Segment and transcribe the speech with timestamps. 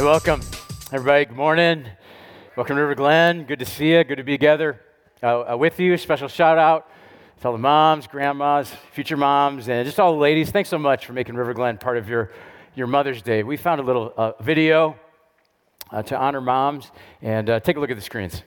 [0.00, 0.40] Hey, welcome,
[0.92, 1.26] everybody.
[1.26, 1.86] Good morning.
[2.56, 3.44] Welcome to River Glen.
[3.44, 4.02] Good to see you.
[4.02, 4.80] Good to be together
[5.22, 5.94] uh, uh, with you.
[5.98, 6.88] Special shout out
[7.42, 10.50] to all the moms, grandmas, future moms, and just all the ladies.
[10.50, 12.30] Thanks so much for making River Glen part of your,
[12.74, 13.42] your Mother's Day.
[13.42, 14.98] We found a little uh, video
[15.90, 16.90] uh, to honor moms,
[17.20, 18.42] and uh, take a look at the screens.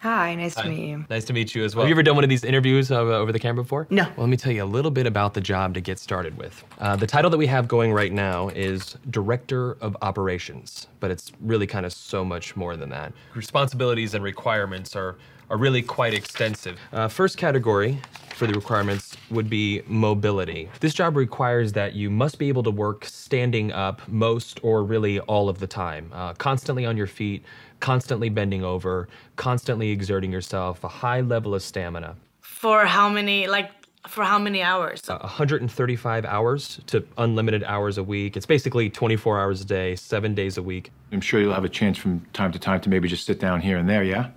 [0.00, 0.62] Hi, nice Hi.
[0.62, 1.04] to meet you.
[1.10, 1.84] Nice to meet you as well.
[1.84, 3.86] Have you ever done one of these interviews uh, over the camera before?
[3.90, 4.04] No.
[4.04, 6.64] Well, let me tell you a little bit about the job to get started with.
[6.78, 11.32] Uh, the title that we have going right now is Director of Operations, but it's
[11.42, 13.12] really kind of so much more than that.
[13.34, 15.18] Responsibilities and requirements are,
[15.50, 16.78] are really quite extensive.
[16.94, 20.70] Uh, first category for the requirements would be mobility.
[20.80, 25.20] This job requires that you must be able to work standing up most or really
[25.20, 27.44] all of the time, uh, constantly on your feet,
[27.80, 32.16] constantly bending over, constantly exerting yourself, a high level of stamina.
[32.40, 33.70] For how many, like,
[34.06, 35.02] for how many hours?
[35.08, 38.36] Uh, 135 hours to unlimited hours a week.
[38.36, 40.90] It's basically 24 hours a day, seven days a week.
[41.12, 43.60] I'm sure you'll have a chance from time to time to maybe just sit down
[43.60, 44.30] here and there, yeah?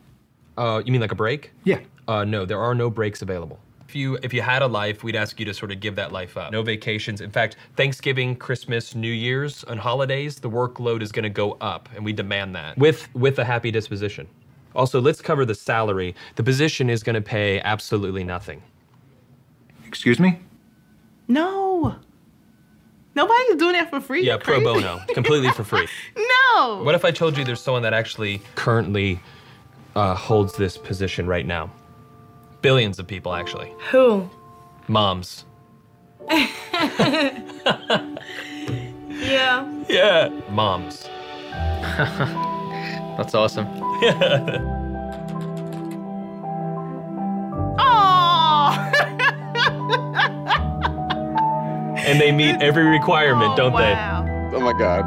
[0.58, 1.52] Uh, you mean like a break?
[1.64, 1.80] Yeah.
[2.08, 3.60] Uh, no, there are no breaks available.
[3.94, 6.12] If you if you had a life, we'd ask you to sort of give that
[6.12, 6.52] life up.
[6.52, 7.22] No vacations.
[7.22, 11.88] In fact, Thanksgiving, Christmas, New Year's, and holidays, the workload is going to go up,
[11.94, 14.28] and we demand that with with a happy disposition.
[14.74, 16.16] Also, let's cover the salary.
[16.34, 18.64] The position is going to pay absolutely nothing.
[19.86, 20.40] Excuse me?
[21.28, 21.96] No.
[23.14, 24.26] Nobody's doing that for free.
[24.26, 25.88] Yeah, pro bono, completely for free.
[26.18, 26.82] No.
[26.84, 29.20] What if I told you there's someone that actually currently
[29.96, 31.70] uh, holds this position right now?
[32.64, 33.72] Billions of people, actually.
[33.92, 34.28] Who?
[34.88, 35.46] Moms.
[39.24, 39.84] Yeah.
[39.88, 40.30] Yeah.
[40.50, 41.04] Moms.
[43.18, 43.68] That's awesome.
[47.76, 48.92] Oh.
[52.06, 53.94] And they meet every requirement, oh, don't they?
[53.94, 54.52] wow.
[54.54, 55.06] Oh my god.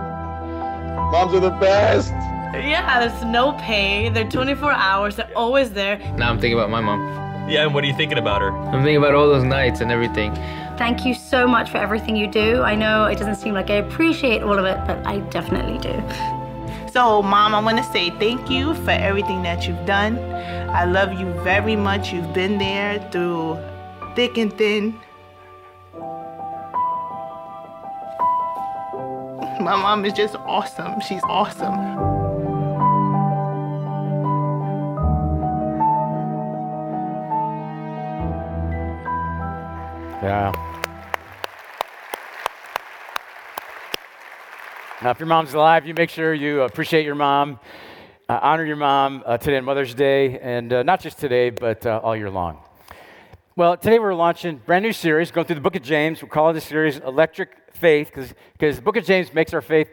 [1.12, 2.10] Moms are the best.
[2.54, 4.08] Yeah, there's no pay.
[4.08, 5.16] They're 24 hours.
[5.16, 5.98] They're always there.
[6.16, 7.25] Now I'm thinking about my mom.
[7.46, 7.54] They?
[7.54, 8.50] Yeah, and what are you thinking about her?
[8.50, 10.34] I'm thinking about all those nights and everything.
[10.76, 12.62] Thank you so much for everything you do.
[12.62, 16.02] I know it doesn't seem like I appreciate all of it, but I definitely do.
[16.92, 20.18] So, Mom, I want to say thank you for everything that you've done.
[20.70, 22.12] I love you very much.
[22.12, 23.58] You've been there through
[24.14, 24.98] thick and thin.
[29.60, 31.00] My mom is just awesome.
[31.00, 32.05] She's awesome.
[40.22, 40.50] Yeah.
[45.02, 47.60] Now, if your mom's alive, you make sure you appreciate your mom,
[48.26, 51.84] uh, honor your mom uh, today on Mother's Day, and uh, not just today, but
[51.84, 52.58] uh, all year long.
[53.56, 56.22] Well, today we're launching brand new series, going through the book of James.
[56.22, 59.88] We're calling this series Electric Faith, because the book of James makes our faith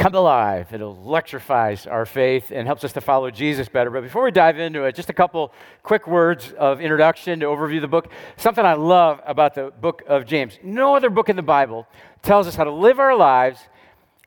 [0.00, 0.72] come alive.
[0.72, 3.90] It electrifies our faith and helps us to follow Jesus better.
[3.90, 5.52] But before we dive into it, just a couple
[5.82, 8.10] quick words of introduction to overview the book.
[8.38, 10.58] Something I love about the book of James.
[10.62, 11.86] No other book in the Bible
[12.22, 13.60] tells us how to live our lives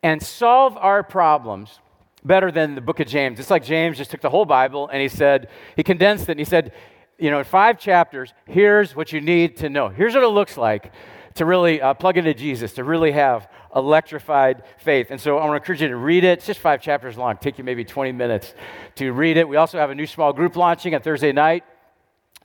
[0.03, 1.79] and solve our problems
[2.23, 3.39] better than the book of James.
[3.39, 6.39] It's like James just took the whole Bible and he said, he condensed it and
[6.39, 6.71] he said,
[7.17, 9.89] you know, in five chapters, here's what you need to know.
[9.89, 10.91] Here's what it looks like
[11.33, 15.07] to really uh, plug into Jesus, to really have electrified faith.
[15.09, 16.39] And so I want to encourage you to read it.
[16.39, 17.37] It's just five chapters long.
[17.37, 18.53] Take you maybe 20 minutes
[18.95, 19.47] to read it.
[19.47, 21.63] We also have a new small group launching on Thursday night.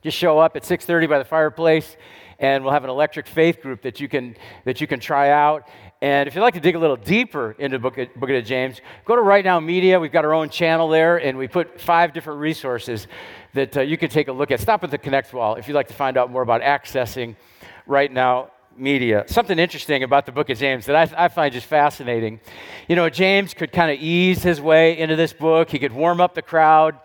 [0.03, 1.97] Just show up at 6:30 by the fireplace,
[2.39, 5.69] and we'll have an electric faith group that you can that you can try out.
[6.01, 8.81] And if you'd like to dig a little deeper into book of, book of James,
[9.05, 9.99] go to Right Now Media.
[9.99, 13.09] We've got our own channel there, and we put five different resources
[13.55, 14.61] that uh, you can take a look at.
[14.61, 17.35] Stop at the Connect wall if you'd like to find out more about accessing
[17.87, 19.25] Right Now Media.
[19.27, 22.41] Something interesting about the book of James that I, I find just fascinating.
[22.89, 25.71] You know, James could kind of ease his way into this book.
[25.71, 26.99] He could warm up the crowd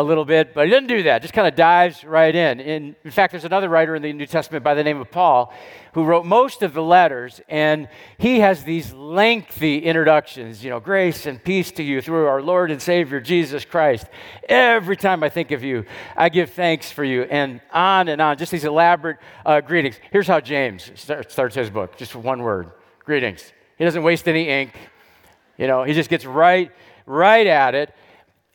[0.00, 1.22] a little bit, but he doesn't do that.
[1.22, 2.58] Just kind of dives right in.
[2.58, 2.96] in.
[3.04, 5.52] In fact, there's another writer in the New Testament by the name of Paul
[5.92, 7.88] who wrote most of the letters, and
[8.18, 12.72] he has these lengthy introductions, you know, grace and peace to you through our Lord
[12.72, 14.06] and Savior Jesus Christ.
[14.48, 15.84] Every time I think of you,
[16.16, 20.00] I give thanks for you, and on and on, just these elaborate uh, greetings.
[20.10, 22.72] Here's how James start, starts his book, just one word
[23.04, 23.52] greetings.
[23.78, 24.72] He doesn't waste any ink,
[25.56, 26.72] you know, he just gets right,
[27.06, 27.94] right at it.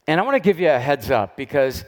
[0.10, 1.86] And I want to give you a heads up because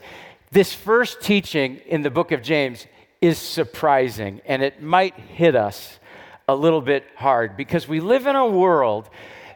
[0.52, 2.86] this first teaching in the book of James
[3.20, 5.98] is surprising and it might hit us
[6.46, 9.10] a little bit hard because we live in a world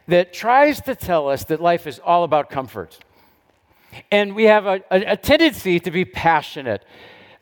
[0.08, 2.98] that tries to tell us that life is all about comfort.
[4.10, 6.84] And we have a, a, a tendency to be passionate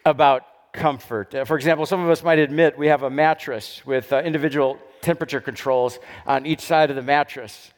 [0.05, 0.43] about
[0.75, 1.35] comfort.
[1.35, 4.79] Uh, for example, some of us might admit we have a mattress with uh, individual
[5.01, 7.71] temperature controls on each side of the mattress.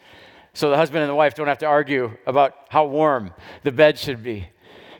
[0.56, 3.98] So the husband and the wife don't have to argue about how warm the bed
[3.98, 4.48] should be.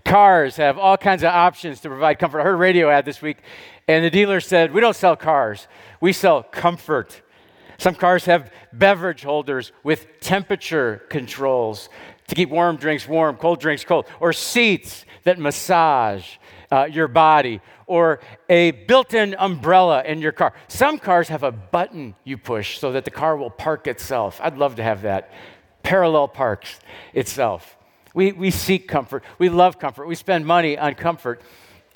[0.04, 2.40] Cars have all kinds of options to provide comfort.
[2.40, 3.38] I heard a radio ad this week,
[3.88, 5.66] and the dealer said, We don't sell cars,
[5.98, 7.22] we sell comfort.
[7.78, 11.88] Some cars have beverage holders with temperature controls
[12.28, 16.36] to keep warm drinks warm, cold drinks cold, or seats that massage
[16.70, 20.52] uh, your body, or a built in umbrella in your car.
[20.68, 24.40] Some cars have a button you push so that the car will park itself.
[24.42, 25.30] I'd love to have that.
[25.82, 26.80] Parallel parks
[27.14, 27.76] itself.
[28.14, 29.22] We, we seek comfort.
[29.38, 30.08] We love comfort.
[30.08, 31.42] We spend money on comfort.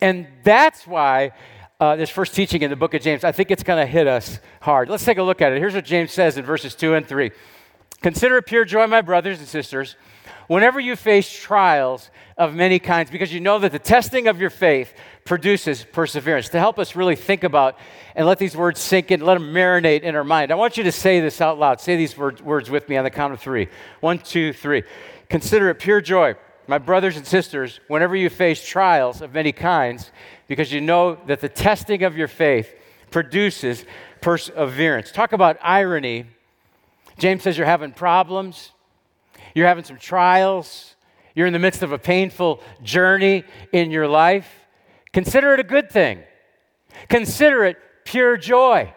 [0.00, 1.32] And that's why
[1.80, 4.06] uh, this first teaching in the book of James, I think it's going to hit
[4.06, 4.90] us hard.
[4.90, 5.58] Let's take a look at it.
[5.58, 7.30] Here's what James says in verses 2 and 3
[8.02, 9.96] Consider pure joy, my brothers and sisters,
[10.46, 14.50] whenever you face trials of many kinds, because you know that the testing of your
[14.50, 14.94] faith
[15.24, 16.48] produces perseverance.
[16.50, 17.78] To help us really think about
[18.14, 20.84] and let these words sink in, let them marinate in our mind, I want you
[20.84, 21.80] to say this out loud.
[21.80, 23.68] Say these words, words with me on the count of three.
[24.00, 24.82] One, two, three.
[25.28, 26.34] Consider it pure joy,
[26.66, 30.10] my brothers and sisters, whenever you face trials of many kinds
[30.48, 32.74] because you know that the testing of your faith
[33.12, 33.84] produces
[34.20, 35.12] perseverance.
[35.12, 36.26] Talk about irony.
[37.18, 38.72] James says you're having problems,
[39.54, 40.94] you're having some trials,
[41.34, 44.48] you're in the midst of a painful journey in your life.
[45.12, 46.22] Consider it a good thing,
[47.08, 48.92] consider it pure joy.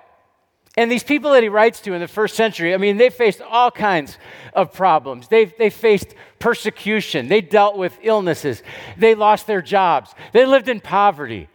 [0.76, 3.42] And these people that he writes to in the first century, I mean, they faced
[3.42, 4.18] all kinds
[4.56, 5.28] of problems.
[5.28, 7.28] They, they faced persecution.
[7.28, 8.64] They dealt with illnesses.
[8.98, 10.16] They lost their jobs.
[10.32, 11.48] They lived in poverty.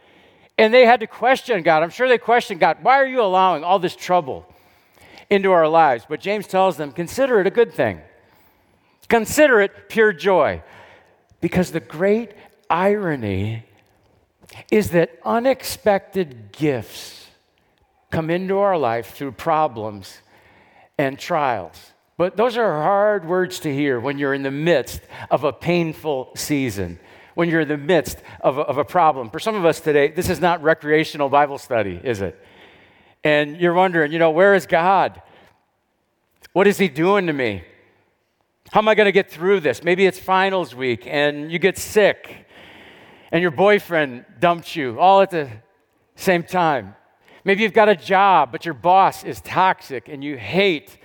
[0.57, 1.83] And they had to question God.
[1.83, 4.45] I'm sure they questioned God, why are you allowing all this trouble
[5.29, 6.05] into our lives?
[6.07, 7.99] But James tells them, consider it a good thing.
[9.09, 10.63] Consider it pure joy.
[11.41, 12.33] Because the great
[12.69, 13.65] irony
[14.71, 17.27] is that unexpected gifts
[18.11, 20.19] come into our life through problems
[20.97, 21.93] and trials.
[22.17, 25.01] But those are hard words to hear when you're in the midst
[25.31, 26.99] of a painful season,
[27.35, 29.29] when you're in the midst of a, of a problem.
[29.29, 32.37] For some of us today, this is not recreational Bible study, is it?
[33.23, 35.21] And you're wondering, you know, where is God?
[36.51, 37.63] What is He doing to me?
[38.71, 39.83] How am I going to get through this?
[39.83, 42.45] Maybe it's finals week and you get sick
[43.31, 45.49] and your boyfriend dumps you all at the
[46.15, 46.95] same time.
[47.43, 50.99] Maybe you've got a job, but your boss is toxic and you hate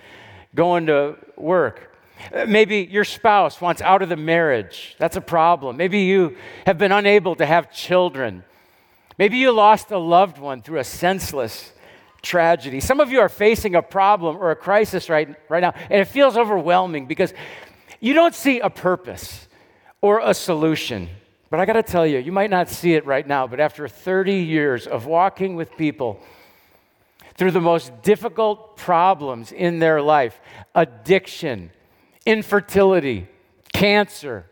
[0.53, 1.97] going to work.
[2.31, 4.95] Uh, maybe your spouse wants out of the marriage.
[4.99, 5.75] That's a problem.
[5.75, 8.43] Maybe you have been unable to have children.
[9.17, 11.71] Maybe you lost a loved one through a senseless
[12.25, 12.81] tragedy.
[12.81, 16.05] Some of you are facing a problem or a crisis right, right now, and it
[16.05, 17.33] feels overwhelming because
[18.01, 19.47] you don't see a purpose
[20.01, 21.09] or a solution.
[21.49, 23.87] But I got to tell you, you might not see it right now, but after
[23.87, 26.19] 30 years of walking with people
[27.35, 30.39] through the most difficult problems in their life
[30.73, 31.71] addiction,
[32.25, 33.27] infertility,
[33.73, 34.45] cancer,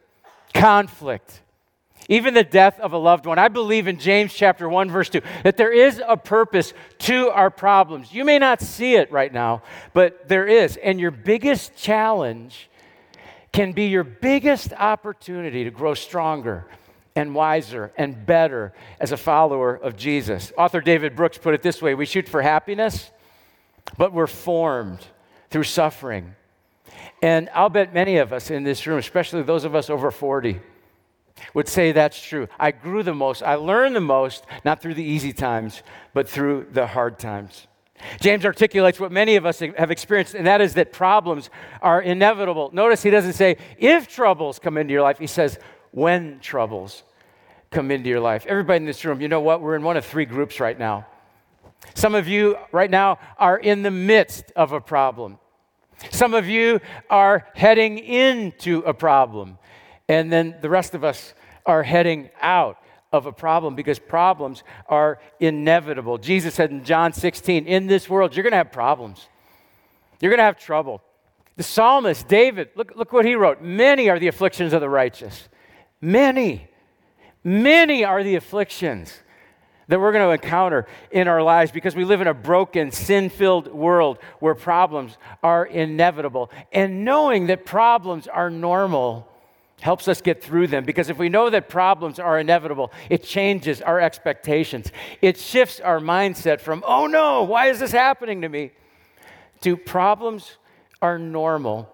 [0.53, 1.41] conflict,
[2.09, 3.39] even the death of a loved one.
[3.39, 7.50] I believe in James chapter 1 verse 2 that there is a purpose to our
[7.50, 8.13] problems.
[8.13, 9.61] You may not see it right now,
[9.94, 10.77] but there is.
[10.77, 12.69] And your biggest challenge
[13.51, 16.65] can be your biggest opportunity to grow stronger
[17.15, 20.51] and wiser and better as a follower of Jesus.
[20.57, 23.12] Author David Brooks put it this way We shoot for happiness,
[23.98, 25.05] but we're formed
[25.50, 26.36] through suffering.
[27.22, 30.60] And I'll bet many of us in this room, especially those of us over 40,
[31.53, 32.47] would say that's true.
[32.59, 35.83] I grew the most, I learned the most, not through the easy times,
[36.13, 37.67] but through the hard times.
[38.19, 41.50] James articulates what many of us have experienced, and that is that problems
[41.81, 42.69] are inevitable.
[42.73, 45.57] Notice he doesn't say, if troubles come into your life, he says,
[45.91, 47.03] when troubles
[47.71, 48.45] come into your life.
[48.47, 49.62] Everybody in this room, you know what?
[49.62, 51.05] We're in one of three groups right now.
[51.95, 55.39] Some of you right now are in the midst of a problem.
[56.12, 59.57] Some of you are heading into a problem.
[60.07, 61.33] And then the rest of us
[61.65, 62.77] are heading out
[63.12, 66.17] of a problem because problems are inevitable.
[66.17, 69.27] Jesus said in John 16, in this world, you're going to have problems.
[70.19, 71.01] You're going to have trouble.
[71.55, 73.62] The psalmist, David, look, look what he wrote.
[73.62, 75.48] Many are the afflictions of the righteous.
[76.01, 76.67] Many,
[77.43, 79.13] many are the afflictions
[79.88, 83.29] that we're going to encounter in our lives because we live in a broken, sin
[83.29, 86.50] filled world where problems are inevitable.
[86.72, 89.29] And knowing that problems are normal
[89.83, 93.81] helps us get through them because if we know that problems are inevitable, it changes
[93.81, 94.91] our expectations.
[95.21, 98.71] It shifts our mindset from, oh no, why is this happening to me?
[99.63, 100.57] to problems
[101.01, 101.89] are normal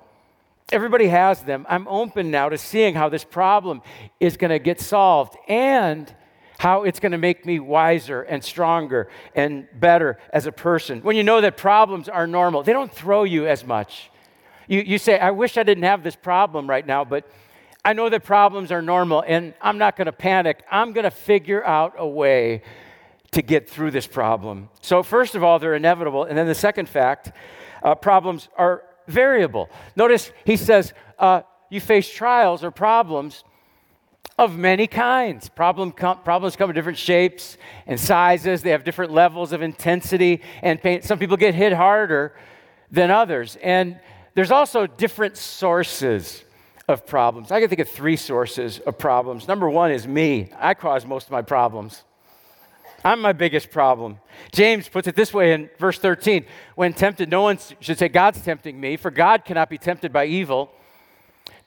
[0.72, 1.66] Everybody has them.
[1.68, 3.82] I'm open now to seeing how this problem
[4.20, 6.14] is going to get solved and
[6.60, 11.02] how it's going to make me wiser and stronger and better as a person.
[11.02, 14.12] When you know that problems are normal, they don't throw you as much.
[14.68, 17.28] You, you say, I wish I didn't have this problem right now, but
[17.84, 20.64] I know that problems are normal and I'm not going to panic.
[20.70, 22.64] I'm going to figure out a way
[23.32, 24.70] to get through this problem.
[24.82, 26.24] So, first of all, they're inevitable.
[26.24, 27.32] And then the second fact
[27.84, 29.70] uh, problems are variable.
[29.96, 33.44] Notice he says, uh, you face trials or problems
[34.38, 35.50] of many kinds.
[35.50, 40.42] Problem com- problems come in different shapes and sizes, they have different levels of intensity
[40.62, 41.02] and pain.
[41.02, 42.36] Some people get hit harder
[42.92, 43.58] than others.
[43.62, 44.00] And
[44.36, 46.44] there's also different sources
[46.90, 47.52] of problems.
[47.52, 49.48] I can think of three sources of problems.
[49.48, 52.04] Number one is me, I cause most of my problems.
[53.06, 54.20] I'm my biggest problem.
[54.52, 58.42] James puts it this way in verse 13 When tempted, no one should say, God's
[58.42, 60.72] tempting me, for God cannot be tempted by evil,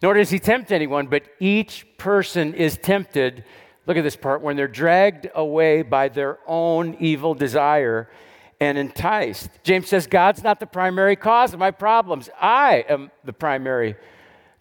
[0.03, 3.45] nor does he tempt anyone, but each person is tempted.
[3.87, 8.11] Look at this part when they're dragged away by their own evil desire
[8.61, 9.51] and enticed.
[9.63, 12.29] James says, God's not the primary cause of my problems.
[12.41, 13.97] I am the primary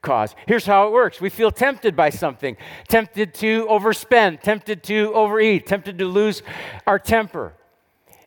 [0.01, 0.36] cause.
[0.48, 5.67] Here's how it works we feel tempted by something, tempted to overspend, tempted to overeat,
[5.67, 6.41] tempted to lose
[6.88, 7.53] our temper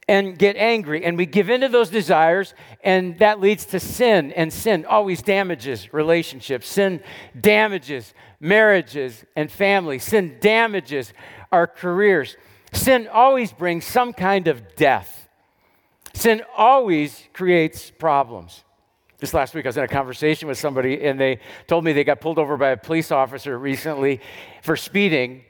[0.09, 1.05] and get angry.
[1.05, 4.33] And we give in to those desires, and that leads to sin.
[4.33, 6.69] And sin always damages relationships.
[6.69, 7.03] Sin
[7.39, 10.05] damages marriages and families.
[10.05, 11.13] Sin damages
[11.51, 12.37] our careers.
[12.73, 15.29] Sin always brings some kind of death.
[16.13, 18.64] Sin always creates problems.
[19.25, 22.05] Just last week, I was in a conversation with somebody, and they told me they
[22.05, 24.21] got pulled over by a police officer recently
[24.61, 25.45] for speeding,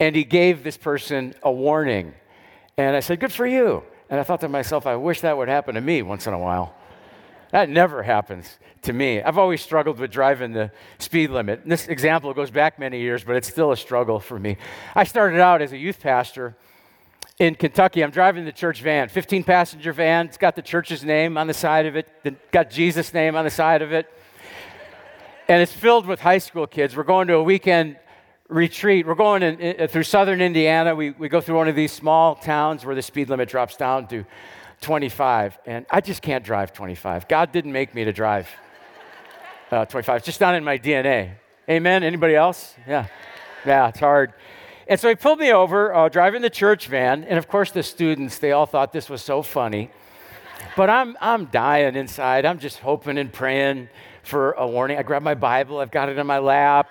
[0.00, 2.14] and he gave this person a warning.
[2.76, 3.84] And I said, Good for you.
[4.10, 6.38] And I thought to myself, I wish that would happen to me once in a
[6.40, 6.74] while.
[7.52, 9.22] That never happens to me.
[9.22, 11.62] I've always struggled with driving the speed limit.
[11.62, 14.56] And this example goes back many years, but it's still a struggle for me.
[14.96, 16.56] I started out as a youth pastor
[17.38, 18.02] in Kentucky.
[18.02, 20.26] I'm driving the church van, 15 passenger van.
[20.26, 22.08] It's got the church's name on the side of it,
[22.50, 24.10] got Jesus' name on the side of it.
[25.48, 26.96] And it's filled with high school kids.
[26.96, 27.96] We're going to a weekend
[28.48, 29.06] retreat.
[29.06, 30.94] We're going in, in, through southern Indiana.
[30.94, 34.08] We, we go through one of these small towns where the speed limit drops down
[34.08, 34.24] to
[34.80, 35.58] 25.
[35.66, 37.28] And I just can't drive 25.
[37.28, 38.48] God didn't make me to drive
[39.70, 40.16] uh, 25.
[40.16, 41.34] It's just not in my DNA.
[41.68, 42.02] Amen?
[42.02, 42.74] Anybody else?
[42.86, 43.06] Yeah.
[43.64, 44.32] Yeah, it's hard.
[44.88, 47.24] And so he pulled me over, uh, driving the church van.
[47.24, 49.90] And of course, the students, they all thought this was so funny.
[50.76, 52.44] But I'm, I'm dying inside.
[52.44, 53.88] I'm just hoping and praying
[54.22, 54.98] for a warning.
[54.98, 56.88] I grab my Bible, I've got it in my lap.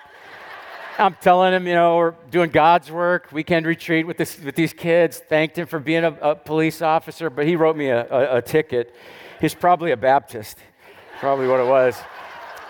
[0.97, 4.71] I'm telling him, you know, we're doing God's work, weekend retreat with, this, with these
[4.71, 5.19] kids.
[5.19, 8.41] Thanked him for being a, a police officer, but he wrote me a, a, a
[8.41, 8.95] ticket.
[9.41, 10.57] He's probably a Baptist,
[11.19, 11.97] probably what it was.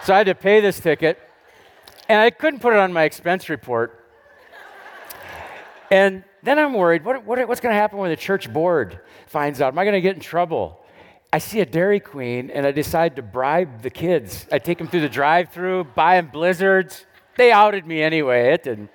[0.03, 1.19] So I had to pay this ticket,
[2.09, 4.04] and I couldn't put it on my expense report
[5.91, 9.61] and then I'm worried what, what, what's going to happen when the church board finds
[9.61, 9.73] out?
[9.73, 10.81] Am I going to get in trouble?
[11.33, 14.47] I see a Dairy Queen and I decide to bribe the kids.
[14.51, 17.05] I take them through the drive through, buy them blizzards.
[17.35, 18.53] They outed me anyway.
[18.53, 18.89] It didn't.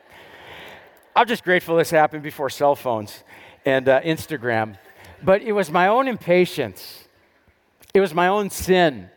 [1.14, 3.24] I'm just grateful this happened before cell phones
[3.66, 4.78] and uh, Instagram.
[5.22, 7.04] But it was my own impatience,
[7.92, 9.10] it was my own sin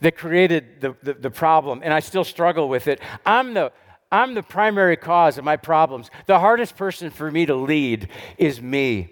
[0.00, 3.00] that created the, the, the problem, and I still struggle with it.
[3.24, 3.72] I'm the
[4.10, 6.10] I'm the primary cause of my problems.
[6.26, 8.08] The hardest person for me to lead
[8.38, 9.10] is me.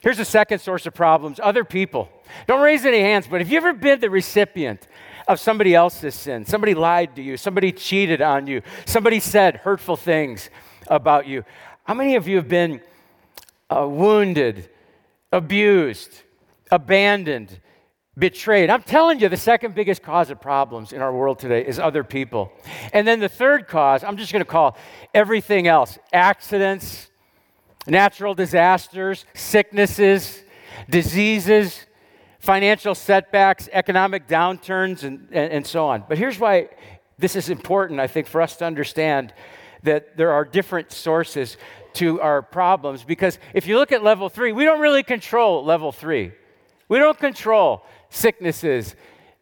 [0.00, 2.08] Here's the second source of problems other people.
[2.46, 4.86] Don't raise any hands, but have you ever been the recipient
[5.28, 6.44] of somebody else's sin?
[6.44, 10.50] Somebody lied to you, somebody cheated on you, somebody said hurtful things
[10.88, 11.44] about you.
[11.84, 12.80] How many of you have been
[13.70, 14.68] uh, wounded,
[15.32, 16.22] abused,
[16.70, 17.60] abandoned,
[18.18, 18.70] betrayed.
[18.70, 22.02] I'm telling you, the second biggest cause of problems in our world today is other
[22.02, 22.52] people.
[22.92, 24.76] And then the third cause, I'm just going to call
[25.12, 27.10] everything else accidents,
[27.86, 30.42] natural disasters, sicknesses,
[30.88, 31.86] diseases,
[32.38, 36.04] financial setbacks, economic downturns, and, and, and so on.
[36.08, 36.68] But here's why
[37.18, 39.34] this is important, I think, for us to understand
[39.82, 41.56] that there are different sources
[41.94, 43.04] to our problems.
[43.04, 46.32] Because if you look at level three, we don't really control level three.
[46.88, 48.94] We don't control sicknesses,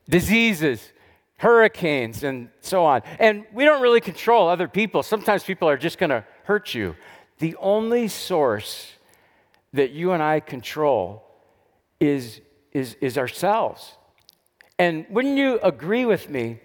[0.09, 0.93] diseases,
[1.37, 3.03] hurricanes, and so on.
[3.19, 5.03] And we don't really control other people.
[5.03, 6.97] Sometimes people are just going to hurt you.
[7.39, 8.93] The only source
[9.73, 11.25] that you and I control
[12.01, 12.41] is,
[12.73, 13.97] is, is ourselves.
[14.79, 16.61] And wouldn't you agree with me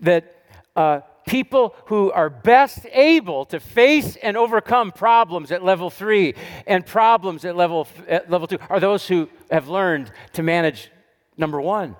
[0.00, 0.36] that
[0.76, 6.34] uh, people who are best able to face and overcome problems at level three
[6.66, 10.90] and problems at level, at level two are those who have learned to manage
[11.40, 11.96] number one.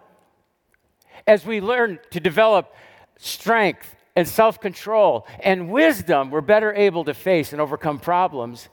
[1.26, 2.72] As we learn to develop
[3.18, 8.68] strength and self control and wisdom, we're better able to face and overcome problems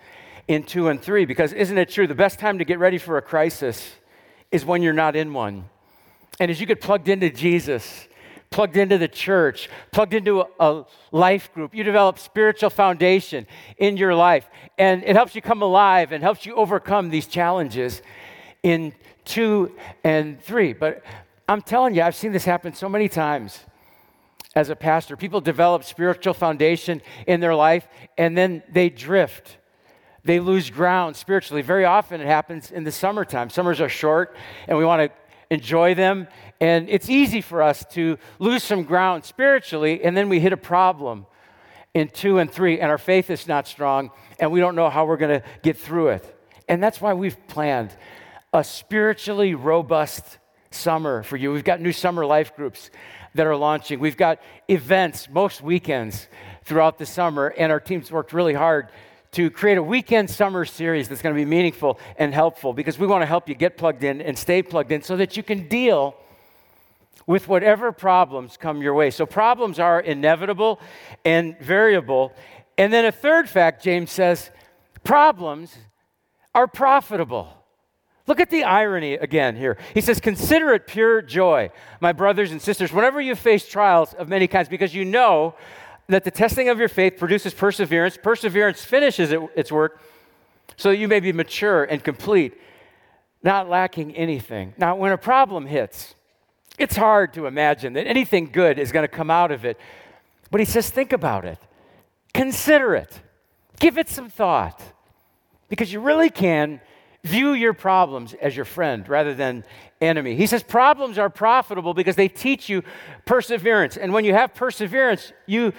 [0.47, 1.25] in two and three.
[1.25, 2.05] Because isn't it true?
[2.05, 3.95] The best time to get ready for a crisis
[4.51, 5.65] is when you're not in one.
[6.39, 8.07] And as you get plugged into Jesus,
[8.49, 11.75] plugged into the church, plugged into a, a, life group.
[11.75, 13.47] You develop spiritual foundation
[13.77, 14.47] in your life,
[14.77, 18.01] and it helps you come alive and helps you overcome these challenges
[18.63, 18.93] in
[19.25, 20.73] two and three.
[20.73, 21.03] But
[21.47, 23.59] I'm telling you, I've seen this happen so many times
[24.55, 25.15] as a pastor.
[25.15, 27.87] People develop spiritual foundation in their life,
[28.17, 29.57] and then they drift.
[30.23, 31.61] They lose ground spiritually.
[31.61, 33.49] Very often it happens in the summertime.
[33.49, 34.35] Summers are short,
[34.67, 35.17] and we want to
[35.49, 36.27] enjoy them.
[36.59, 40.57] And it's easy for us to lose some ground spiritually, and then we hit a
[40.57, 41.27] problem
[41.93, 45.05] in two and three, and our faith is not strong, and we don't know how
[45.05, 46.35] we're going to get through it.
[46.67, 47.95] And that's why we've planned
[48.57, 50.39] a spiritually robust
[50.71, 51.51] summer for you.
[51.51, 52.89] We've got new summer life groups
[53.35, 53.99] that are launching.
[53.99, 56.27] We've got events most weekends
[56.63, 58.89] throughout the summer, and our team's worked really hard
[59.33, 63.05] to create a weekend summer series that's going to be meaningful and helpful because we
[63.05, 65.67] want to help you get plugged in and stay plugged in so that you can
[65.67, 66.15] deal
[67.27, 69.11] with whatever problems come your way.
[69.11, 70.79] So, problems are inevitable
[71.23, 72.33] and variable.
[72.75, 74.49] And then a third fact, James says
[75.03, 75.77] problems
[76.55, 77.56] are profitable.
[78.27, 79.77] Look at the irony again here.
[79.93, 84.27] He says, Consider it pure joy, my brothers and sisters, whenever you face trials of
[84.27, 85.55] many kinds, because you know
[86.07, 88.17] that the testing of your faith produces perseverance.
[88.21, 90.01] Perseverance finishes it, its work
[90.75, 92.53] so that you may be mature and complete,
[93.43, 94.73] not lacking anything.
[94.77, 96.13] Now, when a problem hits,
[96.77, 99.79] it's hard to imagine that anything good is going to come out of it.
[100.51, 101.57] But he says, think about it,
[102.33, 103.21] consider it,
[103.79, 104.81] give it some thought,
[105.69, 106.79] because you really can
[107.23, 109.63] view your problems as your friend rather than
[110.01, 110.35] enemy.
[110.35, 112.83] He says problems are profitable because they teach you
[113.25, 113.97] perseverance.
[113.97, 115.73] And when you have perseverance, you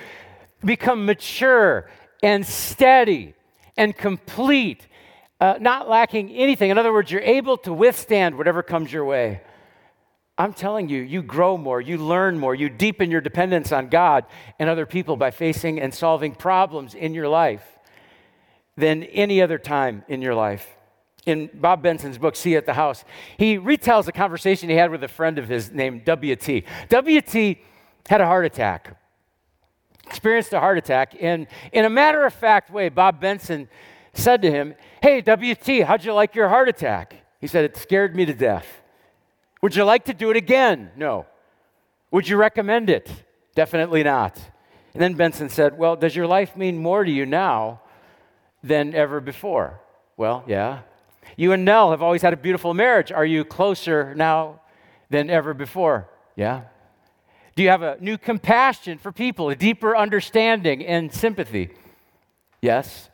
[0.64, 1.88] become mature
[2.22, 3.34] and steady
[3.76, 4.86] and complete,
[5.40, 6.70] uh, not lacking anything.
[6.70, 9.40] In other words, you're able to withstand whatever comes your way.
[10.36, 14.24] I'm telling you, you grow more, you learn more, you deepen your dependence on God
[14.60, 17.66] and other people by facing and solving problems in your life
[18.76, 20.77] than any other time in your life.
[21.28, 23.04] In Bob Benson's book, See at the House,
[23.36, 26.64] he retells a conversation he had with a friend of his named W.T.
[26.88, 27.62] W.T.
[28.08, 28.96] had a heart attack,
[30.06, 33.68] experienced a heart attack, and in a matter of fact way, Bob Benson
[34.14, 37.14] said to him, Hey, W.T., how'd you like your heart attack?
[37.42, 38.66] He said, It scared me to death.
[39.60, 40.92] Would you like to do it again?
[40.96, 41.26] No.
[42.10, 43.10] Would you recommend it?
[43.54, 44.40] Definitely not.
[44.94, 47.82] And then Benson said, Well, does your life mean more to you now
[48.62, 49.82] than ever before?
[50.16, 50.80] Well, yeah.
[51.38, 53.12] You and Nell have always had a beautiful marriage.
[53.12, 54.60] Are you closer now
[55.08, 56.10] than ever before?
[56.34, 56.62] Yeah.
[57.54, 61.70] Do you have a new compassion for people, a deeper understanding and sympathy?
[62.60, 63.08] Yes.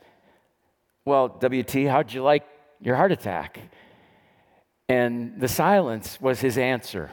[1.05, 2.47] Well, WT, how'd you like
[2.81, 3.59] your heart attack?
[4.89, 7.11] And the silence was his answer.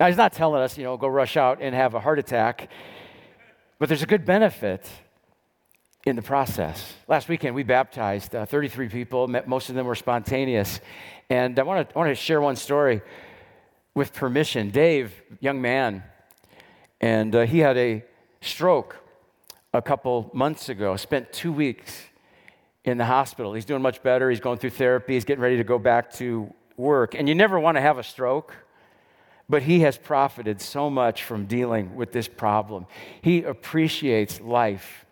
[0.00, 2.70] Now, he's not telling us, you know, go rush out and have a heart attack,
[3.78, 4.88] but there's a good benefit
[6.06, 6.94] in the process.
[7.08, 10.80] Last weekend, we baptized uh, 33 people, most of them were spontaneous.
[11.28, 13.02] And I want to share one story
[13.92, 14.70] with permission.
[14.70, 16.04] Dave, young man,
[17.00, 18.04] and uh, he had a
[18.40, 18.96] stroke
[19.74, 22.04] a couple months ago, spent two weeks
[22.84, 23.52] in the hospital.
[23.52, 24.30] He's doing much better.
[24.30, 25.14] He's going through therapy.
[25.14, 27.16] He's getting ready to go back to work.
[27.16, 28.54] And you never want to have a stroke,
[29.48, 32.86] but he has profited so much from dealing with this problem.
[33.22, 35.05] He appreciates life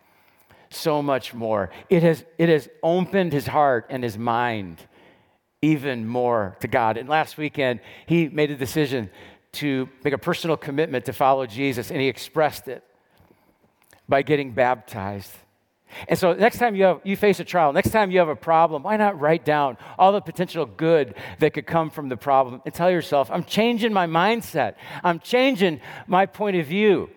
[0.75, 1.69] so much more.
[1.89, 4.81] It has, it has opened his heart and his mind
[5.61, 6.97] even more to God.
[6.97, 9.09] And last weekend, he made a decision
[9.53, 12.83] to make a personal commitment to follow Jesus, and he expressed it
[14.07, 15.31] by getting baptized.
[16.07, 18.35] And so, next time you, have, you face a trial, next time you have a
[18.35, 22.61] problem, why not write down all the potential good that could come from the problem
[22.65, 27.09] and tell yourself, I'm changing my mindset, I'm changing my point of view.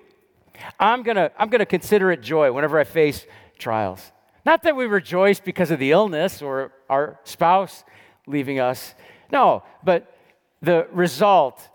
[0.79, 3.27] I'm gonna, I'm gonna consider it joy whenever I face
[3.59, 4.13] trials.
[4.45, 7.85] Not that we rejoice because of the illness or our spouse
[8.27, 8.95] leaving us,
[9.31, 10.17] no, but
[10.63, 11.69] the result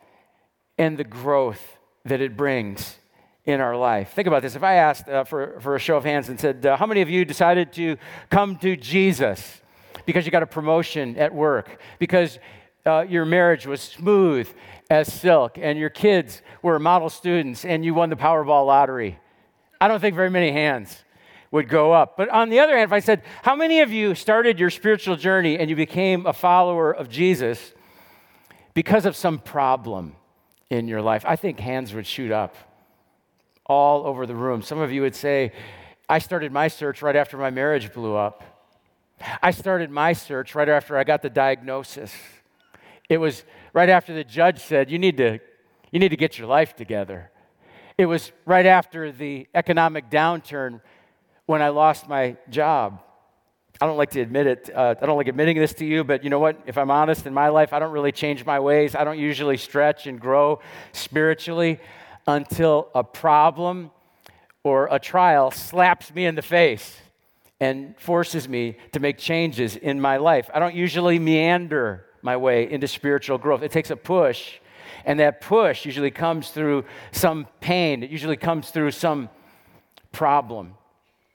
[0.77, 2.97] and the growth that it brings
[3.45, 4.13] in our life.
[4.13, 4.55] Think about this.
[4.55, 7.01] If I asked uh, for, for a show of hands and said, uh, How many
[7.01, 7.97] of you decided to
[8.29, 9.61] come to Jesus
[10.05, 12.39] because you got a promotion at work, because
[12.85, 14.47] uh, your marriage was smooth
[14.89, 19.19] as silk, and your kids were model students, and you won the Powerball lottery?
[19.79, 21.03] I don't think very many hands
[21.53, 22.17] would go up.
[22.17, 25.15] But on the other hand, if I said, How many of you started your spiritual
[25.15, 27.73] journey and you became a follower of Jesus
[28.73, 30.15] because of some problem
[30.71, 31.23] in your life?
[31.27, 32.55] I think hands would shoot up
[33.67, 34.63] all over the room.
[34.63, 35.53] Some of you would say,
[36.09, 38.43] I started my search right after my marriage blew up.
[39.41, 42.11] I started my search right after I got the diagnosis.
[43.09, 45.37] It was right after the judge said, You need to,
[45.91, 47.29] you need to get your life together.
[47.95, 50.81] It was right after the economic downturn
[51.45, 53.01] when I lost my job.
[53.81, 54.69] I don't like to admit it.
[54.73, 56.61] Uh, I don't like admitting this to you, but you know what?
[56.65, 58.95] If I'm honest in my life, I don't really change my ways.
[58.95, 60.59] I don't usually stretch and grow
[60.91, 61.79] spiritually
[62.27, 63.91] until a problem
[64.63, 66.97] or a trial slaps me in the face
[67.59, 70.49] and forces me to make changes in my life.
[70.53, 73.63] I don't usually meander my way into spiritual growth.
[73.63, 74.59] It takes a push,
[75.05, 79.29] and that push usually comes through some pain, it usually comes through some
[80.11, 80.75] problem.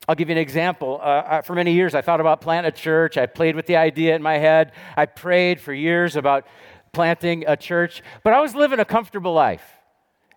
[0.09, 0.99] I'll give you an example.
[1.03, 3.19] Uh, for many years, I thought about planting a church.
[3.19, 4.73] I played with the idea in my head.
[4.97, 6.47] I prayed for years about
[6.93, 9.65] planting a church, but I was living a comfortable life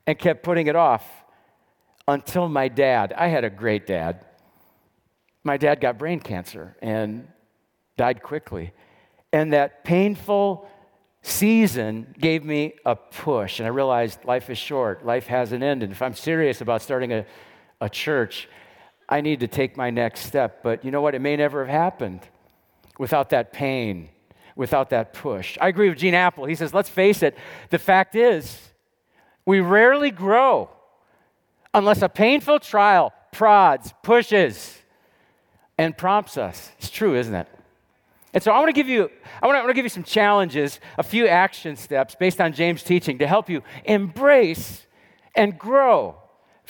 [0.06, 1.10] and kept putting it off
[2.06, 4.26] until my dad, I had a great dad.
[5.44, 7.28] My dad got brain cancer and
[7.96, 8.74] died quickly.
[9.32, 10.68] And that painful
[11.22, 13.60] season gave me a push.
[13.60, 15.84] And I realized life is short, life has an end.
[15.84, 17.26] And if I'm serious about starting a,
[17.80, 18.50] a church,
[19.12, 20.64] I need to take my next step.
[20.64, 21.14] But you know what?
[21.14, 22.22] It may never have happened
[22.98, 24.10] without that pain,
[24.56, 25.58] without that push.
[25.60, 26.46] I agree with Gene Appel.
[26.46, 27.38] He says, let's face it,
[27.70, 28.72] the fact is,
[29.46, 30.70] we rarely grow
[31.74, 34.78] unless a painful trial prods, pushes,
[35.78, 36.72] and prompts us.
[36.78, 37.48] It's true, isn't it?
[38.34, 39.10] And so I want to give you,
[39.42, 43.18] I want to, give you some challenges, a few action steps based on James' teaching
[43.18, 44.86] to help you embrace
[45.36, 46.21] and grow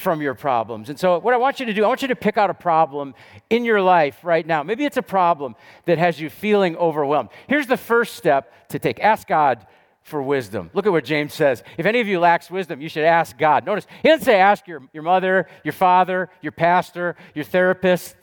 [0.01, 0.89] from your problems.
[0.89, 2.53] And so, what I want you to do, I want you to pick out a
[2.53, 3.13] problem
[3.49, 4.63] in your life right now.
[4.63, 7.29] Maybe it's a problem that has you feeling overwhelmed.
[7.47, 9.65] Here's the first step to take ask God
[10.01, 10.71] for wisdom.
[10.73, 11.63] Look at what James says.
[11.77, 13.65] If any of you lacks wisdom, you should ask God.
[13.65, 18.15] Notice, he doesn't say ask your, your mother, your father, your pastor, your therapist.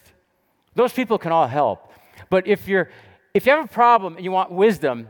[0.74, 1.92] Those people can all help.
[2.30, 2.90] But if you're
[3.34, 5.08] if you have a problem and you want wisdom,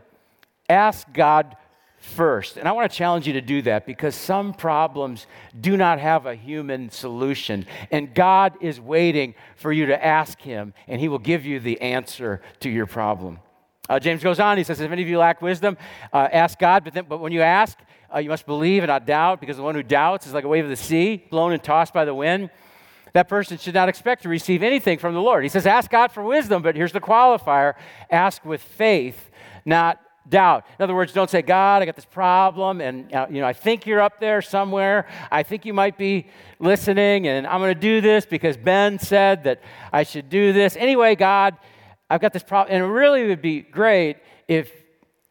[0.68, 1.57] ask God
[1.98, 2.56] first.
[2.56, 5.26] And I want to challenge you to do that because some problems
[5.61, 7.66] do not have a human solution.
[7.90, 11.80] And God is waiting for you to ask Him, and He will give you the
[11.80, 13.40] answer to your problem.
[13.88, 15.78] Uh, James goes on, he says, If any of you lack wisdom,
[16.12, 17.78] uh, ask God, but, then, but when you ask,
[18.14, 20.48] uh, you must believe and not doubt, because the one who doubts is like a
[20.48, 22.50] wave of the sea, blown and tossed by the wind.
[23.14, 25.42] That person should not expect to receive anything from the Lord.
[25.42, 27.74] He says, Ask God for wisdom, but here's the qualifier
[28.11, 29.30] ask with faith,
[29.64, 30.66] not doubt.
[30.78, 33.52] In other words, don't say, God, I got this problem, and uh, you know, I
[33.52, 35.06] think you're up there somewhere.
[35.30, 36.26] I think you might be
[36.58, 39.60] listening, and I'm going to do this because Ben said that
[39.92, 40.76] I should do this.
[40.76, 41.56] Anyway, God,
[42.10, 44.70] I've got this problem, and it really would be great if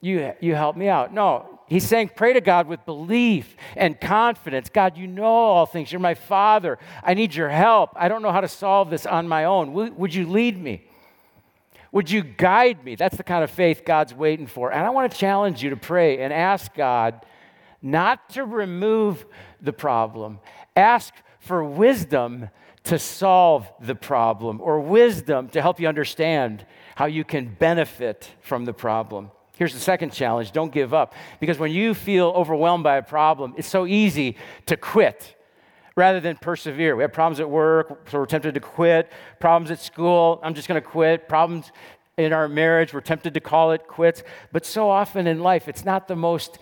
[0.01, 1.13] you you help me out.
[1.13, 4.69] No, he's saying, pray to God with belief and confidence.
[4.69, 5.91] God, you know all things.
[5.91, 6.79] You're my Father.
[7.03, 7.91] I need your help.
[7.95, 9.73] I don't know how to solve this on my own.
[9.73, 10.86] Would you lead me?
[11.91, 12.95] Would you guide me?
[12.95, 14.71] That's the kind of faith God's waiting for.
[14.71, 17.25] And I want to challenge you to pray and ask God
[17.81, 19.25] not to remove
[19.61, 20.39] the problem,
[20.75, 22.49] ask for wisdom
[22.85, 28.65] to solve the problem or wisdom to help you understand how you can benefit from
[28.65, 29.29] the problem.
[29.57, 31.13] Here's the second challenge don't give up.
[31.39, 35.35] Because when you feel overwhelmed by a problem, it's so easy to quit
[35.97, 36.95] rather than persevere.
[36.95, 39.11] We have problems at work, so we're tempted to quit.
[39.39, 41.27] Problems at school, I'm just going to quit.
[41.27, 41.71] Problems
[42.17, 44.23] in our marriage, we're tempted to call it quits.
[44.51, 46.59] But so often in life, it's not the most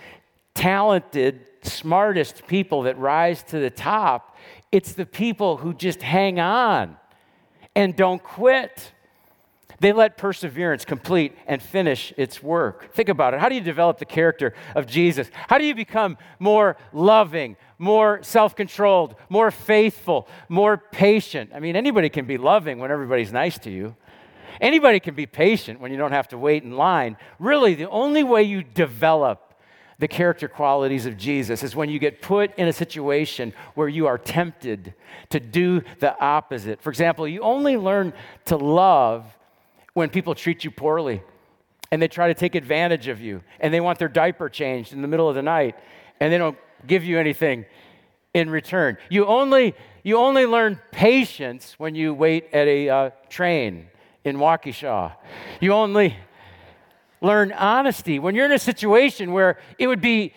[0.56, 4.38] talented, smartest people that rise to the top,
[4.72, 6.98] it's the people who just hang on
[7.76, 8.94] and don't quit.
[9.86, 12.92] They let perseverance complete and finish its work.
[12.94, 13.40] Think about it.
[13.40, 15.30] How do you develop the character of Jesus?
[15.48, 21.52] How do you become more loving, more self controlled, more faithful, more patient?
[21.54, 23.96] I mean, anybody can be loving when everybody's nice to you.
[24.60, 27.16] Anybody can be patient when you don't have to wait in line.
[27.38, 29.54] Really, the only way you develop
[30.00, 34.08] the character qualities of Jesus is when you get put in a situation where you
[34.08, 34.96] are tempted
[35.30, 36.82] to do the opposite.
[36.82, 38.14] For example, you only learn
[38.46, 39.26] to love
[39.96, 41.24] when people treat you poorly
[41.90, 45.02] and they try to take advantage of you and they want their diaper changed in
[45.02, 45.76] the middle of the night
[46.20, 47.66] and they don't give you anything
[48.34, 48.98] in return.
[49.10, 53.88] You only, you only learn patience when you wait at a uh, train
[54.26, 55.14] in Waukesha.
[55.62, 56.18] You only
[57.22, 60.34] learn honesty when you're in a situation where it would be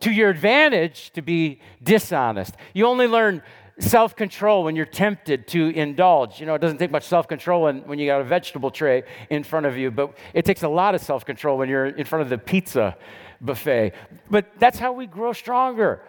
[0.00, 2.54] to your advantage to be dishonest.
[2.74, 3.42] You only learn
[3.78, 6.40] self control when you're tempted to indulge.
[6.40, 9.04] You know, it doesn't take much self control when, when you got a vegetable tray
[9.30, 12.04] in front of you, but it takes a lot of self control when you're in
[12.04, 12.96] front of the pizza
[13.40, 13.92] buffet.
[14.30, 16.02] But that's how we grow stronger.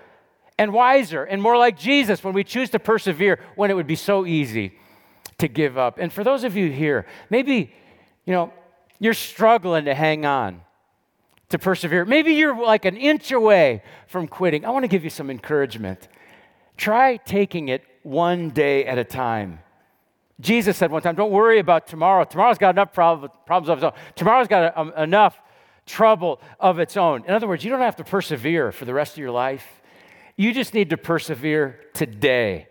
[0.57, 3.95] and wiser and more like Jesus when we choose to persevere when it would be
[3.95, 4.73] so easy
[5.37, 5.97] to give up.
[5.97, 7.73] And for those of you here, maybe,
[8.25, 8.51] you know,
[8.99, 10.61] you're struggling to hang on,
[11.47, 12.03] to persevere.
[12.03, 14.65] Maybe you're like an inch away from quitting.
[14.65, 16.09] I want to give you some encouragement.
[16.79, 19.59] Try taking it one day at a time.
[20.39, 22.23] Jesus said one time, Don't worry about tomorrow.
[22.23, 23.91] Tomorrow's got enough prob- problems of its own.
[24.15, 25.37] Tomorrow's got um, enough
[25.85, 27.25] trouble of its own.
[27.25, 29.81] In other words, you don't have to persevere for the rest of your life.
[30.37, 32.69] You just need to persevere today.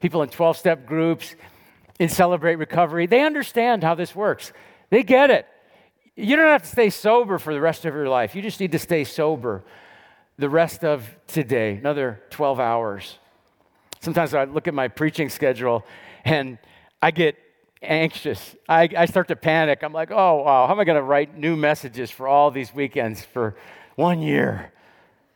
[0.00, 1.34] People in 12 step groups,
[1.98, 4.52] in Celebrate Recovery, they understand how this works.
[4.90, 5.46] They get it.
[6.14, 8.34] You don't have to stay sober for the rest of your life.
[8.34, 9.64] You just need to stay sober
[10.36, 13.18] the rest of today, another 12 hours.
[14.00, 15.84] Sometimes I look at my preaching schedule
[16.24, 16.58] and
[17.02, 17.36] I get
[17.82, 18.56] anxious.
[18.68, 19.82] I, I start to panic.
[19.82, 22.74] I'm like, oh, wow, how am I going to write new messages for all these
[22.74, 23.56] weekends for
[23.96, 24.72] one year,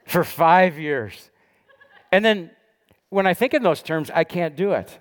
[0.07, 1.31] for five years?
[2.11, 2.51] And then
[3.11, 4.99] when I think in those terms, I can't do it.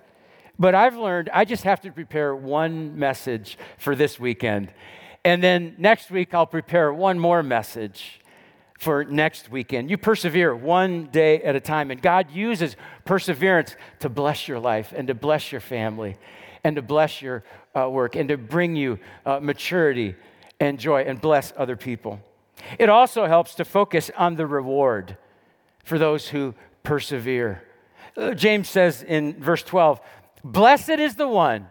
[0.58, 4.72] But I've learned I just have to prepare one message for this weekend.
[5.24, 8.20] And then next week, I'll prepare one more message
[8.78, 9.90] for next weekend.
[9.90, 14.92] You persevere one day at a time, and God uses perseverance to bless your life
[14.94, 16.16] and to bless your family
[16.64, 20.16] and to bless your uh, work and to bring you uh, maturity
[20.60, 22.20] and joy and bless other people.
[22.78, 25.16] It also helps to focus on the reward
[25.84, 27.62] for those who persevere.
[28.16, 30.00] Uh, James says in verse 12,
[30.42, 31.68] Blessed is the one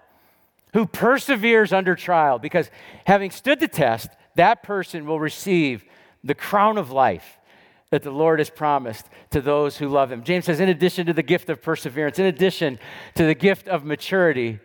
[0.73, 2.69] who perseveres under trial, because
[3.05, 5.85] having stood the test, that person will receive
[6.23, 7.37] the crown of life
[7.89, 10.23] that the Lord has promised to those who love him.
[10.23, 12.79] James says, in addition to the gift of perseverance, in addition
[13.15, 14.59] to the gift of maturity,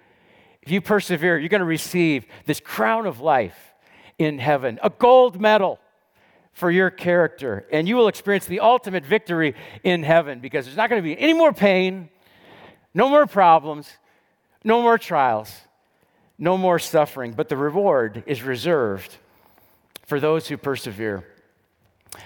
[0.63, 3.75] if you persevere, you're going to receive this crown of life
[4.19, 5.79] in heaven, a gold medal
[6.53, 10.91] for your character, and you will experience the ultimate victory in heaven because there's not
[10.91, 12.09] going to be any more pain,
[12.95, 13.91] no more problems,
[14.65, 15.55] no more trials,
[16.39, 19.19] no more suffering, but the reward is reserved
[20.07, 21.25] for those who persevere.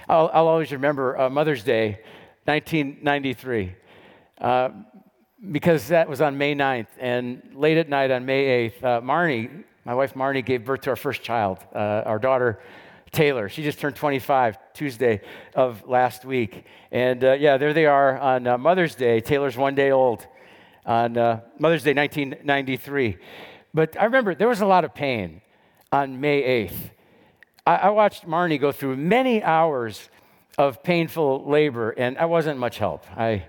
[0.09, 2.01] I'll, I'll always remember uh, Mother's Day,
[2.45, 3.75] 1993,
[4.41, 4.71] uh,
[5.51, 6.87] because that was on May 9th.
[6.99, 10.91] And late at night on May 8th, uh, Marnie, my wife Marnie, gave birth to
[10.91, 12.61] our first child, uh, our daughter
[13.11, 13.49] Taylor.
[13.49, 15.21] She just turned 25 Tuesday
[15.55, 16.65] of last week.
[16.91, 19.21] And uh, yeah, there they are on uh, Mother's Day.
[19.21, 20.27] Taylor's one day old
[20.87, 21.15] on
[21.59, 23.19] Mother's Day 1993.
[23.75, 25.43] But I remember there was a lot of pain
[25.93, 26.91] on May 8th.
[27.67, 30.09] I, I watched Marnie go through many hours
[30.59, 33.05] of painful labor, and I wasn't much help.
[33.17, 33.45] I,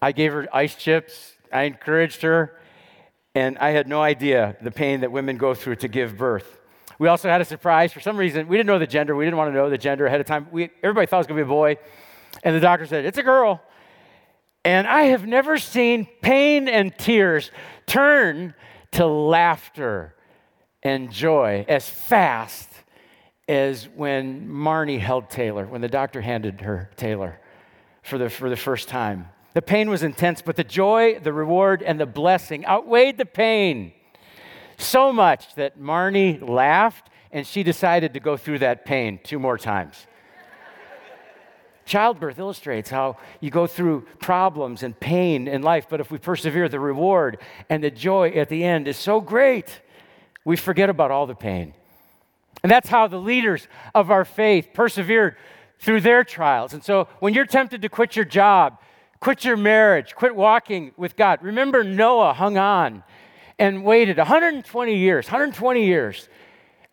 [0.00, 2.60] I gave her ice chips, I encouraged her,
[3.34, 6.58] and I had no idea the pain that women go through to give birth.
[6.98, 7.92] We also had a surprise.
[7.92, 9.14] For some reason, we didn't know the gender.
[9.14, 10.48] We didn't want to know the gender ahead of time.
[10.50, 11.76] We, everybody thought it was going to be a boy.
[12.42, 13.62] And the doctor said, It's a girl.
[14.64, 17.50] And I have never seen pain and tears
[17.86, 18.54] turn
[18.92, 20.14] to laughter
[20.82, 22.75] and joy as fast
[23.48, 27.38] as when Marnie held Taylor, when the doctor handed her Taylor
[28.02, 29.28] for the, for the first time.
[29.54, 33.92] The pain was intense, but the joy, the reward, and the blessing outweighed the pain
[34.78, 39.58] so much that Marnie laughed and she decided to go through that pain two more
[39.58, 40.06] times.
[41.86, 46.68] Childbirth illustrates how you go through problems and pain in life, but if we persevere,
[46.68, 49.80] the reward and the joy at the end is so great,
[50.44, 51.74] we forget about all the pain.
[52.62, 55.36] And that's how the leaders of our faith persevered
[55.78, 56.72] through their trials.
[56.72, 58.78] And so when you're tempted to quit your job,
[59.20, 63.02] quit your marriage, quit walking with God, remember Noah hung on
[63.58, 66.28] and waited 120 years, 120 years,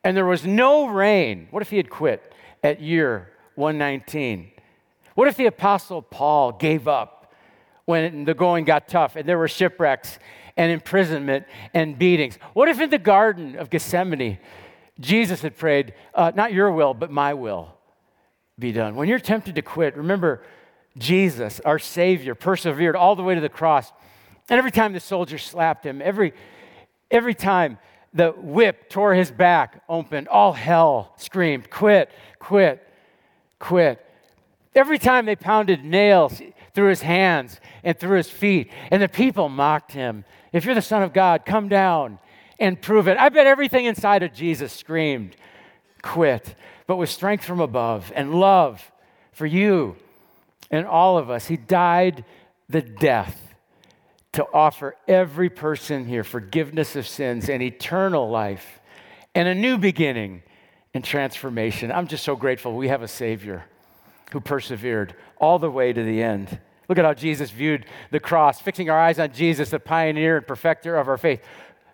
[0.03, 1.47] and there was no rain.
[1.51, 4.51] What if he had quit at year 119?
[5.15, 7.33] What if the Apostle Paul gave up
[7.85, 10.19] when the going got tough and there were shipwrecks
[10.57, 12.37] and imprisonment and beatings?
[12.53, 14.39] What if in the Garden of Gethsemane,
[14.99, 17.75] Jesus had prayed, uh, Not your will, but my will
[18.59, 18.95] be done?
[18.95, 20.43] When you're tempted to quit, remember
[20.97, 23.91] Jesus, our Savior, persevered all the way to the cross.
[24.49, 26.33] And every time the soldier slapped him, every,
[27.09, 27.79] every time
[28.13, 32.87] the whip tore his back open, all hell screamed, Quit, quit,
[33.57, 34.05] quit.
[34.75, 36.41] Every time they pounded nails
[36.73, 40.25] through his hands and through his feet, and the people mocked him.
[40.51, 42.19] If you're the Son of God, come down
[42.59, 43.17] and prove it.
[43.17, 45.35] I bet everything inside of Jesus screamed,
[46.01, 46.55] quit.
[46.87, 48.91] But with strength from above and love
[49.31, 49.95] for you
[50.69, 52.25] and all of us, he died
[52.69, 53.55] the death
[54.33, 58.79] to offer every person here forgiveness of sins and eternal life
[59.35, 60.43] and a new beginning
[60.93, 61.91] and transformation.
[61.91, 63.65] I'm just so grateful we have a Savior
[64.31, 68.61] who persevered all the way to the end Look at how Jesus viewed the cross,
[68.61, 71.41] fixing our eyes on Jesus, the pioneer and perfecter of our faith.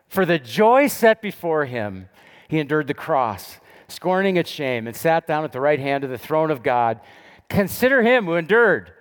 [0.10, 2.10] For the joy set before him,
[2.48, 6.10] he endured the cross, scorning its shame, and sat down at the right hand of
[6.10, 7.00] the throne of God.
[7.48, 8.92] Consider him who endured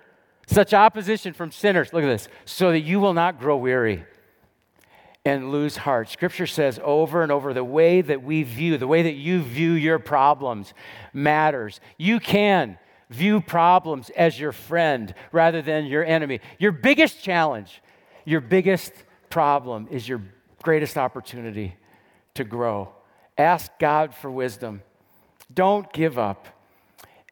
[0.47, 1.93] such opposition from sinners.
[1.93, 4.05] Look at this, so that you will not grow weary
[5.25, 6.09] and lose heart.
[6.09, 9.73] Scripture says over and over the way that we view, the way that you view
[9.73, 10.73] your problems
[11.11, 11.79] matters.
[11.97, 12.77] You can
[13.09, 16.39] view problems as your friend rather than your enemy.
[16.59, 17.81] Your biggest challenge,
[18.25, 18.93] your biggest
[19.29, 20.21] problem is your
[20.63, 21.75] greatest opportunity
[22.35, 22.89] to grow.
[23.37, 24.81] Ask God for wisdom.
[25.53, 26.47] Don't give up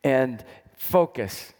[0.04, 0.44] and
[0.78, 1.54] focus.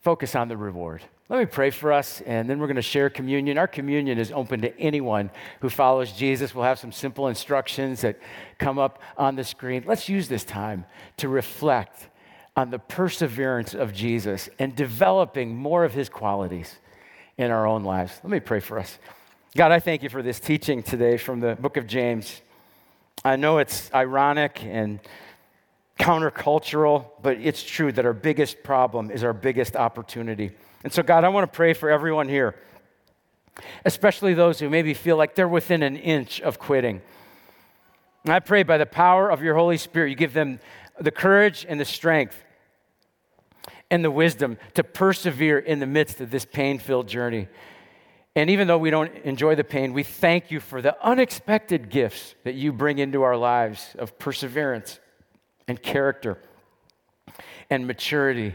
[0.00, 1.02] Focus on the reward.
[1.28, 3.56] Let me pray for us, and then we're going to share communion.
[3.56, 6.54] Our communion is open to anyone who follows Jesus.
[6.54, 8.18] We'll have some simple instructions that
[8.58, 9.84] come up on the screen.
[9.86, 10.84] Let's use this time
[11.18, 12.08] to reflect
[12.54, 16.76] on the perseverance of Jesus and developing more of his qualities
[17.38, 18.20] in our own lives.
[18.22, 18.98] Let me pray for us.
[19.54, 22.40] God, I thank you for this teaching today from the book of James.
[23.22, 24.98] I know it's ironic and
[26.00, 30.52] countercultural, but it's true that our biggest problem is our biggest opportunity.
[30.84, 32.54] And so, God, I want to pray for everyone here,
[33.84, 37.02] especially those who maybe feel like they're within an inch of quitting.
[38.24, 40.60] And I pray by the power of your Holy Spirit, you give them
[40.98, 42.42] the courage and the strength
[43.90, 47.48] and the wisdom to persevere in the midst of this pain filled journey.
[48.34, 52.34] And even though we don't enjoy the pain, we thank you for the unexpected gifts
[52.44, 54.98] that you bring into our lives of perseverance
[55.68, 56.38] and character
[57.68, 58.54] and maturity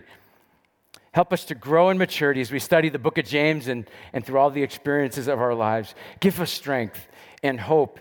[1.17, 4.23] Help us to grow in maturity as we study the book of James and, and
[4.23, 5.95] through all the experiences of our lives.
[6.19, 7.07] Give us strength
[7.41, 7.99] and hope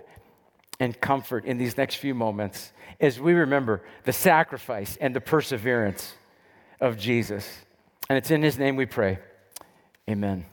[0.81, 6.13] and comfort in these next few moments as we remember the sacrifice and the perseverance
[6.79, 7.49] of Jesus.
[8.11, 9.19] And it's in his name we pray.
[10.11, 10.45] Amen.